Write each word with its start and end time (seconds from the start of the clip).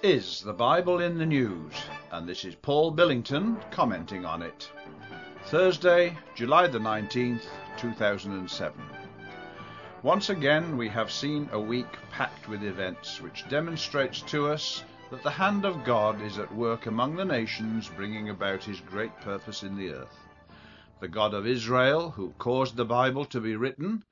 This 0.00 0.36
is 0.38 0.42
the 0.42 0.52
Bible 0.52 1.00
in 1.00 1.18
the 1.18 1.26
News, 1.26 1.72
and 2.12 2.28
this 2.28 2.44
is 2.44 2.54
Paul 2.54 2.92
Billington 2.92 3.58
commenting 3.72 4.24
on 4.24 4.42
it. 4.42 4.70
Thursday, 5.46 6.16
July 6.36 6.68
the 6.68 6.78
19th, 6.78 7.46
2007. 7.78 8.80
Once 10.04 10.30
again, 10.30 10.76
we 10.76 10.88
have 10.88 11.10
seen 11.10 11.48
a 11.50 11.58
week 11.58 11.98
packed 12.12 12.48
with 12.48 12.62
events 12.62 13.20
which 13.20 13.48
demonstrates 13.48 14.20
to 14.22 14.46
us 14.46 14.84
that 15.10 15.24
the 15.24 15.30
hand 15.30 15.64
of 15.64 15.82
God 15.84 16.22
is 16.22 16.38
at 16.38 16.54
work 16.54 16.86
among 16.86 17.16
the 17.16 17.24
nations, 17.24 17.90
bringing 17.96 18.28
about 18.28 18.62
his 18.62 18.80
great 18.80 19.18
purpose 19.20 19.64
in 19.64 19.76
the 19.76 19.90
earth. 19.90 20.16
The 21.00 21.08
God 21.08 21.34
of 21.34 21.46
Israel, 21.46 22.10
who 22.10 22.34
caused 22.38 22.76
the 22.76 22.84
Bible 22.84 23.24
to 23.24 23.40
be 23.40 23.56
written, 23.56 24.04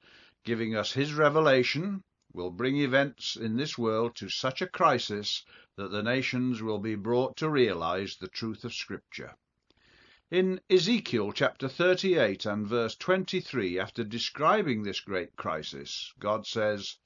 giving 0.43 0.75
us 0.75 0.93
his 0.93 1.15
revelation, 1.15 2.03
will 2.37 2.51
bring 2.51 2.77
events 2.77 3.35
in 3.35 3.57
this 3.57 3.79
world 3.79 4.15
to 4.15 4.29
such 4.29 4.61
a 4.61 4.67
crisis 4.67 5.43
that 5.75 5.91
the 5.91 6.03
nations 6.03 6.61
will 6.61 6.79
be 6.79 6.95
brought 6.95 7.35
to 7.35 7.49
realize 7.49 8.17
the 8.17 8.29
truth 8.29 8.63
of 8.63 8.75
Scripture. 8.75 9.35
In 10.31 10.61
Ezekiel 10.69 11.33
chapter 11.33 11.67
38 11.67 12.45
and 12.45 12.67
verse 12.67 12.95
23, 12.97 13.79
after 13.79 14.05
describing 14.05 14.83
this 14.83 15.01
great 15.01 15.35
crisis, 15.37 16.13
God 16.19 16.47
says, 16.47 16.99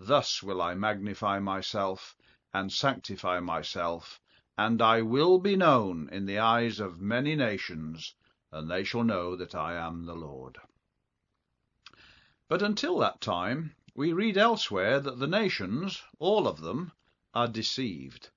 Thus 0.00 0.42
will 0.42 0.60
I 0.60 0.74
magnify 0.74 1.38
myself 1.38 2.16
and 2.52 2.72
sanctify 2.72 3.38
myself, 3.38 4.20
and 4.58 4.82
I 4.82 5.02
will 5.02 5.38
be 5.38 5.54
known 5.54 6.08
in 6.10 6.26
the 6.26 6.40
eyes 6.40 6.80
of 6.80 7.00
many 7.00 7.36
nations, 7.36 8.16
and 8.50 8.68
they 8.68 8.82
shall 8.82 9.04
know 9.04 9.36
that 9.36 9.54
I 9.54 9.74
am 9.74 10.06
the 10.06 10.16
Lord. 10.16 10.58
But 12.48 12.62
until 12.62 12.98
that 12.98 13.20
time, 13.20 13.76
we 13.94 14.10
read 14.10 14.38
elsewhere 14.38 14.98
that 14.98 15.18
the 15.18 15.26
nations, 15.26 16.02
all 16.18 16.48
of 16.48 16.60
them, 16.60 16.90
are 17.34 17.46
deceived. 17.46 18.30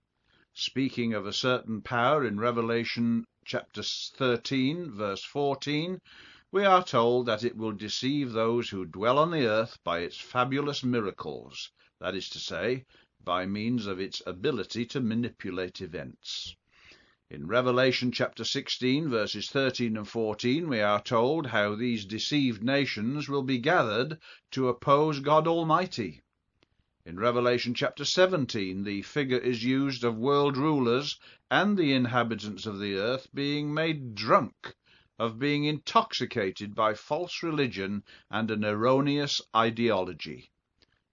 Speaking 0.53 1.13
of 1.13 1.25
a 1.25 1.31
certain 1.31 1.81
power 1.81 2.25
in 2.25 2.37
Revelation 2.37 3.25
chapter 3.45 3.81
13, 3.81 4.91
verse 4.91 5.23
14, 5.23 6.01
we 6.51 6.65
are 6.65 6.83
told 6.83 7.25
that 7.25 7.43
it 7.43 7.55
will 7.55 7.71
deceive 7.71 8.31
those 8.31 8.69
who 8.69 8.85
dwell 8.85 9.17
on 9.17 9.31
the 9.31 9.45
earth 9.45 9.77
by 9.83 9.99
its 9.99 10.17
fabulous 10.17 10.83
miracles, 10.83 11.71
that 11.99 12.15
is 12.15 12.29
to 12.29 12.39
say, 12.39 12.85
by 13.23 13.45
means 13.45 13.87
of 13.87 13.99
its 13.99 14.21
ability 14.25 14.85
to 14.85 14.99
manipulate 14.99 15.81
events. 15.81 16.55
In 17.27 17.47
Revelation 17.47 18.11
chapter 18.11 18.43
16, 18.43 19.09
verses 19.09 19.49
13 19.49 19.97
and 19.97 20.07
14, 20.07 20.69
we 20.69 20.79
are 20.79 21.01
told 21.01 21.47
how 21.47 21.73
these 21.73 22.05
deceived 22.05 22.61
nations 22.61 23.27
will 23.27 23.41
be 23.41 23.57
gathered 23.57 24.19
to 24.51 24.67
oppose 24.67 25.19
God 25.19 25.47
Almighty. 25.47 26.21
In 27.03 27.17
Revelation 27.17 27.73
chapter 27.73 28.05
17, 28.05 28.83
the 28.83 29.01
figure 29.01 29.39
is 29.39 29.63
used 29.63 30.03
of 30.03 30.15
world 30.15 30.55
rulers 30.55 31.19
and 31.49 31.75
the 31.75 31.93
inhabitants 31.93 32.67
of 32.67 32.77
the 32.77 32.93
earth 32.93 33.27
being 33.33 33.73
made 33.73 34.13
drunk, 34.13 34.75
of 35.17 35.39
being 35.39 35.63
intoxicated 35.63 36.75
by 36.75 36.93
false 36.93 37.41
religion 37.41 38.03
and 38.29 38.51
an 38.51 38.63
erroneous 38.63 39.41
ideology. 39.55 40.51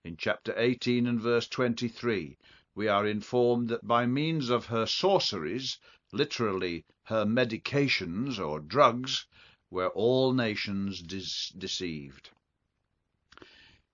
In 0.04 0.18
chapter 0.18 0.52
18 0.58 1.06
and 1.06 1.18
verse 1.18 1.48
23, 1.48 2.36
we 2.74 2.88
are 2.88 3.06
informed 3.06 3.68
that 3.68 3.86
by 3.86 4.06
means 4.06 4.48
of 4.50 4.66
her 4.66 4.86
sorceries 4.86 5.78
literally 6.12 6.84
her 7.04 7.24
medications 7.24 8.38
or 8.38 8.60
drugs, 8.60 9.26
were 9.70 9.88
all 9.88 10.32
nations 10.32 11.00
deceived. 11.00 12.30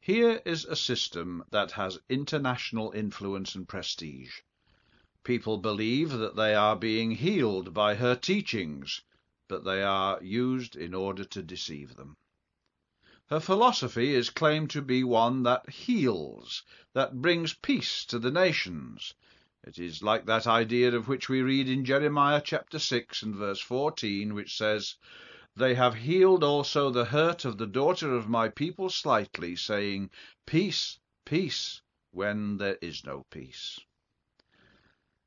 Here 0.00 0.42
is 0.44 0.64
a 0.64 0.74
system 0.74 1.44
that 1.50 1.72
has 1.72 2.00
international 2.08 2.90
influence 2.90 3.54
and 3.54 3.68
prestige. 3.68 4.40
People 5.22 5.58
believe 5.58 6.10
that 6.10 6.34
they 6.34 6.54
are 6.54 6.76
being 6.76 7.12
healed 7.12 7.72
by 7.72 7.94
her 7.94 8.16
teachings, 8.16 9.02
but 9.46 9.64
they 9.64 9.82
are 9.82 10.22
used 10.22 10.74
in 10.74 10.92
order 10.92 11.24
to 11.24 11.42
deceive 11.42 11.94
them. 11.94 12.16
Her 13.30 13.40
philosophy 13.40 14.14
is 14.14 14.30
claimed 14.30 14.70
to 14.70 14.80
be 14.80 15.04
one 15.04 15.42
that 15.42 15.68
heals, 15.68 16.62
that 16.94 17.20
brings 17.20 17.52
peace 17.52 18.06
to 18.06 18.18
the 18.18 18.30
nations, 18.30 19.12
it 19.62 19.78
is 19.78 20.02
like 20.02 20.24
that 20.24 20.46
idea 20.46 20.94
of 20.96 21.08
which 21.08 21.28
we 21.28 21.42
read 21.42 21.68
in 21.68 21.84
Jeremiah 21.84 22.40
chapter 22.42 22.78
6 22.78 23.22
and 23.22 23.34
verse 23.36 23.60
14, 23.60 24.32
which 24.32 24.56
says, 24.56 24.94
They 25.54 25.74
have 25.74 25.94
healed 25.96 26.42
also 26.42 26.88
the 26.88 27.04
hurt 27.04 27.44
of 27.44 27.58
the 27.58 27.66
daughter 27.66 28.14
of 28.14 28.30
my 28.30 28.48
people 28.48 28.88
slightly, 28.88 29.56
saying, 29.56 30.08
Peace, 30.46 30.98
peace, 31.26 31.82
when 32.12 32.56
there 32.56 32.78
is 32.80 33.04
no 33.04 33.26
peace. 33.30 33.78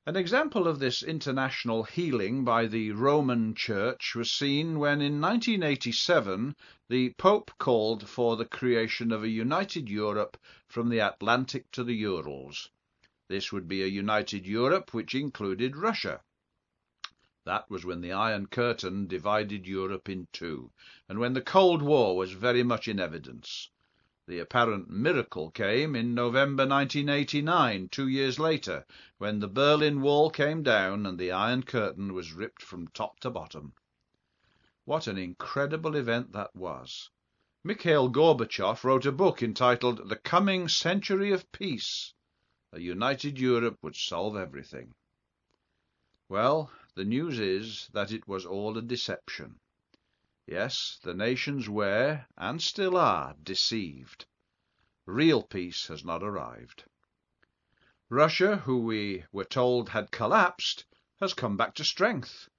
An 0.03 0.15
example 0.15 0.67
of 0.67 0.79
this 0.79 1.03
international 1.03 1.83
healing 1.83 2.43
by 2.43 2.65
the 2.65 2.91
Roman 2.91 3.53
Church 3.53 4.15
was 4.15 4.31
seen 4.31 4.79
when 4.79 4.99
in 4.99 5.21
1987 5.21 6.55
the 6.89 7.13
Pope 7.19 7.51
called 7.59 8.09
for 8.09 8.35
the 8.35 8.45
creation 8.45 9.11
of 9.11 9.21
a 9.21 9.29
united 9.29 9.87
Europe 9.89 10.39
from 10.67 10.89
the 10.89 10.97
Atlantic 10.97 11.69
to 11.73 11.83
the 11.83 11.93
Urals. 11.93 12.71
This 13.27 13.51
would 13.51 13.67
be 13.67 13.83
a 13.83 13.85
united 13.85 14.47
Europe 14.47 14.91
which 14.91 15.13
included 15.13 15.75
Russia. 15.75 16.23
That 17.43 17.69
was 17.69 17.85
when 17.85 18.01
the 18.01 18.13
Iron 18.13 18.47
Curtain 18.47 19.05
divided 19.05 19.67
Europe 19.67 20.09
in 20.09 20.27
two, 20.33 20.71
and 21.07 21.19
when 21.19 21.33
the 21.33 21.43
Cold 21.43 21.83
War 21.83 22.17
was 22.17 22.31
very 22.31 22.63
much 22.63 22.87
in 22.87 22.99
evidence. 22.99 23.69
The 24.31 24.39
apparent 24.39 24.89
miracle 24.89 25.51
came 25.51 25.93
in 25.93 26.13
November 26.15 26.65
1989, 26.65 27.89
two 27.89 28.07
years 28.07 28.39
later, 28.39 28.85
when 29.17 29.41
the 29.41 29.49
Berlin 29.49 29.99
Wall 29.99 30.29
came 30.29 30.63
down 30.63 31.05
and 31.05 31.19
the 31.19 31.33
Iron 31.33 31.63
Curtain 31.63 32.13
was 32.13 32.31
ripped 32.31 32.61
from 32.61 32.87
top 32.87 33.19
to 33.19 33.29
bottom. 33.29 33.73
What 34.85 35.07
an 35.07 35.17
incredible 35.17 35.97
event 35.97 36.31
that 36.31 36.55
was! 36.55 37.09
Mikhail 37.65 38.07
Gorbachev 38.07 38.85
wrote 38.85 39.05
a 39.05 39.11
book 39.11 39.43
entitled 39.43 40.07
The 40.07 40.15
Coming 40.15 40.69
Century 40.69 41.33
of 41.33 41.51
Peace. 41.51 42.13
A 42.71 42.79
united 42.79 43.37
Europe 43.37 43.79
would 43.81 43.97
solve 43.97 44.37
everything. 44.37 44.93
Well, 46.29 46.71
the 46.95 47.03
news 47.03 47.37
is 47.37 47.89
that 47.91 48.13
it 48.13 48.29
was 48.29 48.45
all 48.45 48.77
a 48.77 48.81
deception. 48.81 49.59
Yes, 50.47 50.99
the 51.03 51.13
nations 51.13 51.69
were, 51.69 52.25
and 52.35 52.61
still 52.61 52.97
are, 52.97 53.35
deceived. 53.43 54.25
Real 55.05 55.43
peace 55.43 55.87
has 55.87 56.03
not 56.03 56.23
arrived. 56.23 56.85
Russia, 58.09 58.57
who 58.57 58.79
we 58.79 59.23
were 59.31 59.45
told 59.45 59.89
had 59.89 60.11
collapsed, 60.11 60.85
has 61.19 61.33
come 61.35 61.57
back 61.57 61.75
to 61.75 61.85
strength. 61.85 62.49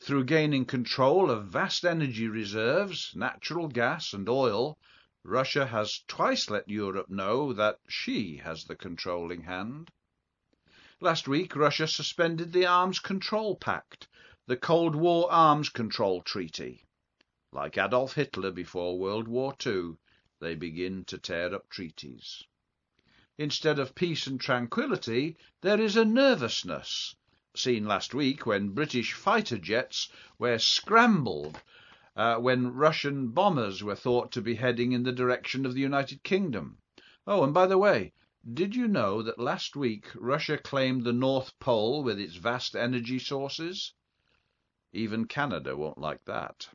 Through 0.00 0.26
gaining 0.26 0.64
control 0.64 1.28
of 1.28 1.48
vast 1.48 1.84
energy 1.84 2.28
reserves, 2.28 3.12
natural 3.16 3.66
gas 3.66 4.12
and 4.12 4.28
oil, 4.28 4.78
Russia 5.24 5.66
has 5.66 6.04
twice 6.06 6.48
let 6.48 6.68
Europe 6.68 7.10
know 7.10 7.52
that 7.52 7.80
she 7.88 8.36
has 8.36 8.64
the 8.64 8.76
controlling 8.76 9.42
hand. 9.42 9.90
Last 11.00 11.26
week, 11.26 11.56
Russia 11.56 11.88
suspended 11.88 12.52
the 12.52 12.64
Arms 12.66 13.00
Control 13.00 13.56
Pact, 13.56 14.08
the 14.46 14.56
Cold 14.56 14.94
War 14.94 15.30
Arms 15.30 15.68
Control 15.68 16.22
Treaty. 16.22 16.87
Like 17.50 17.78
Adolf 17.78 18.12
Hitler 18.12 18.50
before 18.50 18.98
World 18.98 19.26
War 19.26 19.56
II, 19.64 19.96
they 20.38 20.54
begin 20.54 21.04
to 21.06 21.16
tear 21.16 21.54
up 21.54 21.70
treaties. 21.70 22.44
Instead 23.38 23.78
of 23.78 23.94
peace 23.94 24.26
and 24.26 24.38
tranquility, 24.38 25.36
there 25.62 25.80
is 25.80 25.96
a 25.96 26.04
nervousness, 26.04 27.16
seen 27.54 27.86
last 27.86 28.12
week 28.12 28.44
when 28.44 28.74
British 28.74 29.14
fighter 29.14 29.56
jets 29.56 30.10
were 30.38 30.58
scrambled 30.58 31.62
uh, 32.14 32.36
when 32.36 32.74
Russian 32.74 33.28
bombers 33.28 33.82
were 33.82 33.96
thought 33.96 34.30
to 34.32 34.42
be 34.42 34.56
heading 34.56 34.92
in 34.92 35.04
the 35.04 35.12
direction 35.12 35.64
of 35.64 35.72
the 35.72 35.80
United 35.80 36.22
Kingdom. 36.22 36.76
Oh, 37.26 37.44
and 37.44 37.54
by 37.54 37.66
the 37.66 37.78
way, 37.78 38.12
did 38.52 38.76
you 38.76 38.88
know 38.88 39.22
that 39.22 39.38
last 39.38 39.74
week 39.74 40.08
Russia 40.14 40.58
claimed 40.58 41.04
the 41.04 41.12
North 41.12 41.58
Pole 41.58 42.02
with 42.02 42.20
its 42.20 42.34
vast 42.34 42.76
energy 42.76 43.18
sources? 43.18 43.94
Even 44.92 45.26
Canada 45.26 45.76
won't 45.76 45.98
like 45.98 46.24
that. 46.24 46.68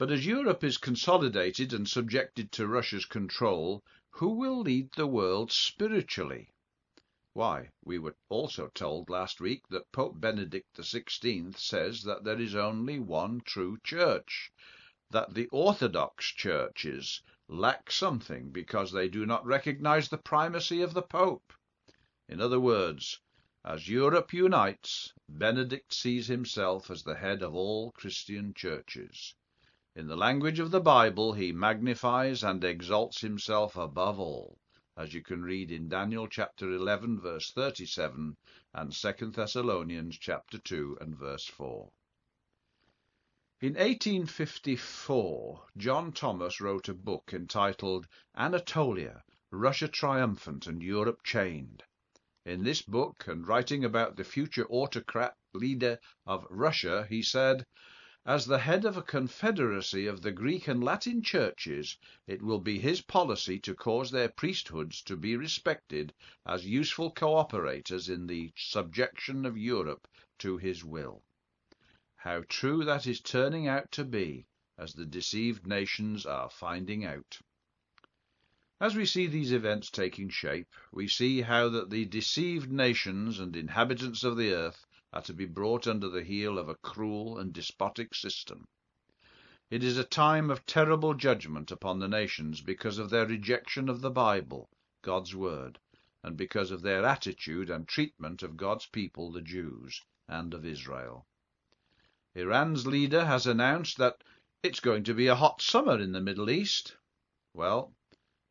But 0.00 0.10
as 0.10 0.24
Europe 0.24 0.64
is 0.64 0.78
consolidated 0.78 1.74
and 1.74 1.86
subjected 1.86 2.52
to 2.52 2.66
Russia's 2.66 3.04
control, 3.04 3.84
who 4.12 4.30
will 4.30 4.62
lead 4.62 4.94
the 4.94 5.06
world 5.06 5.52
spiritually? 5.52 6.48
Why, 7.34 7.68
we 7.84 7.98
were 7.98 8.16
also 8.30 8.68
told 8.68 9.10
last 9.10 9.42
week 9.42 9.68
that 9.68 9.92
Pope 9.92 10.18
Benedict 10.18 10.74
XVI 10.74 11.54
says 11.54 12.02
that 12.04 12.24
there 12.24 12.40
is 12.40 12.54
only 12.54 12.98
one 12.98 13.42
true 13.42 13.76
church, 13.84 14.50
that 15.10 15.34
the 15.34 15.48
Orthodox 15.48 16.28
churches 16.28 17.20
lack 17.46 17.90
something 17.90 18.52
because 18.52 18.92
they 18.92 19.06
do 19.06 19.26
not 19.26 19.44
recognize 19.44 20.08
the 20.08 20.16
primacy 20.16 20.80
of 20.80 20.94
the 20.94 21.02
Pope. 21.02 21.52
In 22.26 22.40
other 22.40 22.58
words, 22.58 23.20
as 23.62 23.86
Europe 23.86 24.32
unites, 24.32 25.12
Benedict 25.28 25.92
sees 25.92 26.26
himself 26.26 26.90
as 26.90 27.02
the 27.02 27.16
head 27.16 27.42
of 27.42 27.54
all 27.54 27.92
Christian 27.92 28.54
churches. 28.54 29.34
In 29.96 30.06
the 30.06 30.16
language 30.16 30.60
of 30.60 30.70
the 30.70 30.80
Bible, 30.80 31.32
he 31.32 31.50
magnifies 31.50 32.44
and 32.44 32.62
exalts 32.62 33.22
himself 33.22 33.76
above 33.76 34.20
all 34.20 34.60
as 35.00 35.14
you 35.14 35.22
can 35.22 35.42
read 35.42 35.70
in 35.70 35.88
Daniel 35.88 36.28
chapter 36.28 36.70
11 36.70 37.20
verse 37.20 37.50
37 37.52 38.36
and 38.74 38.92
2 38.92 39.30
Thessalonians 39.30 40.18
chapter 40.18 40.58
2 40.58 40.98
and 41.00 41.16
verse 41.16 41.46
4. 41.46 41.90
In 43.62 43.74
1854, 43.74 45.64
John 45.78 46.12
Thomas 46.12 46.60
wrote 46.60 46.88
a 46.88 46.94
book 46.94 47.30
entitled 47.32 48.06
Anatolia, 48.36 49.22
Russia 49.50 49.88
Triumphant 49.88 50.66
and 50.66 50.82
Europe 50.82 51.22
Chained. 51.24 51.82
In 52.44 52.62
this 52.62 52.82
book, 52.82 53.26
and 53.26 53.48
writing 53.48 53.84
about 53.84 54.16
the 54.16 54.24
future 54.24 54.66
autocrat 54.68 55.34
leader 55.54 55.98
of 56.26 56.46
Russia, 56.50 57.06
he 57.08 57.22
said, 57.22 57.64
As 58.26 58.44
the 58.44 58.58
head 58.58 58.84
of 58.84 58.98
a 58.98 59.02
confederacy 59.02 60.06
of 60.06 60.20
the 60.20 60.30
Greek 60.30 60.68
and 60.68 60.84
Latin 60.84 61.22
churches, 61.22 61.96
it 62.26 62.42
will 62.42 62.58
be 62.58 62.78
his 62.78 63.00
policy 63.00 63.58
to 63.60 63.74
cause 63.74 64.10
their 64.10 64.28
priesthoods 64.28 65.00
to 65.04 65.16
be 65.16 65.36
respected 65.36 66.12
as 66.44 66.66
useful 66.66 67.10
cooperators 67.10 68.10
in 68.10 68.26
the 68.26 68.52
subjection 68.54 69.46
of 69.46 69.56
Europe 69.56 70.06
to 70.36 70.58
his 70.58 70.84
will. 70.84 71.22
How 72.16 72.42
true 72.46 72.84
that 72.84 73.06
is 73.06 73.22
turning 73.22 73.66
out 73.66 73.90
to 73.92 74.04
be, 74.04 74.44
as 74.76 74.92
the 74.92 75.06
deceived 75.06 75.66
nations 75.66 76.26
are 76.26 76.50
finding 76.50 77.06
out. 77.06 77.38
As 78.82 78.94
we 78.96 79.06
see 79.06 79.28
these 79.28 79.52
events 79.52 79.90
taking 79.90 80.28
shape, 80.28 80.68
we 80.92 81.08
see 81.08 81.40
how 81.40 81.70
that 81.70 81.88
the 81.88 82.04
deceived 82.04 82.70
nations 82.70 83.38
and 83.40 83.56
inhabitants 83.56 84.24
of 84.24 84.36
the 84.36 84.52
earth 84.52 84.84
are 85.12 85.22
to 85.22 85.32
be 85.32 85.46
brought 85.46 85.86
under 85.86 86.08
the 86.08 86.22
heel 86.22 86.58
of 86.58 86.68
a 86.68 86.76
cruel 86.76 87.38
and 87.38 87.52
despotic 87.52 88.14
system. 88.14 88.68
It 89.70 89.84
is 89.84 89.98
a 89.98 90.04
time 90.04 90.50
of 90.50 90.66
terrible 90.66 91.14
judgment 91.14 91.70
upon 91.70 91.98
the 91.98 92.08
nations 92.08 92.60
because 92.60 92.98
of 92.98 93.10
their 93.10 93.26
rejection 93.26 93.88
of 93.88 94.00
the 94.00 94.10
Bible, 94.10 94.68
God's 95.02 95.34
Word, 95.34 95.78
and 96.22 96.36
because 96.36 96.70
of 96.70 96.82
their 96.82 97.04
attitude 97.04 97.70
and 97.70 97.86
treatment 97.86 98.42
of 98.42 98.56
God's 98.56 98.86
people, 98.86 99.30
the 99.30 99.42
Jews, 99.42 100.02
and 100.28 100.54
of 100.54 100.64
Israel. 100.64 101.26
Iran's 102.34 102.86
leader 102.86 103.24
has 103.24 103.46
announced 103.46 103.96
that 103.98 104.22
it's 104.62 104.80
going 104.80 105.04
to 105.04 105.14
be 105.14 105.26
a 105.26 105.34
hot 105.34 105.62
summer 105.62 105.98
in 105.98 106.12
the 106.12 106.20
Middle 106.20 106.50
East. 106.50 106.96
Well, 107.54 107.94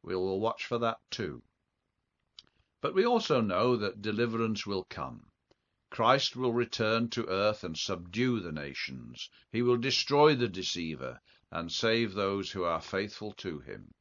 we 0.01 0.15
will 0.15 0.39
watch 0.39 0.65
for 0.65 0.77
that 0.79 0.99
too. 1.11 1.43
But 2.81 2.93
we 2.93 3.05
also 3.05 3.41
know 3.41 3.75
that 3.75 4.01
deliverance 4.01 4.65
will 4.65 4.85
come. 4.85 5.28
Christ 5.89 6.35
will 6.35 6.53
return 6.53 7.09
to 7.09 7.27
earth 7.27 7.63
and 7.63 7.75
subdue 7.77 8.39
the 8.39 8.51
nations. 8.51 9.29
He 9.51 9.63
will 9.63 9.77
destroy 9.77 10.35
the 10.35 10.47
deceiver 10.47 11.19
and 11.51 11.71
save 11.71 12.13
those 12.13 12.51
who 12.51 12.63
are 12.63 12.81
faithful 12.81 13.31
to 13.33 13.59
him. 13.59 13.91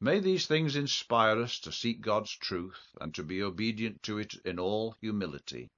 May 0.00 0.20
these 0.20 0.46
things 0.46 0.74
inspire 0.74 1.38
us 1.40 1.60
to 1.60 1.70
seek 1.72 2.00
God's 2.00 2.34
truth 2.36 2.96
and 3.00 3.14
to 3.14 3.22
be 3.22 3.42
obedient 3.42 4.02
to 4.04 4.16
it 4.18 4.34
in 4.44 4.58
all 4.58 4.96
humility. 5.00 5.68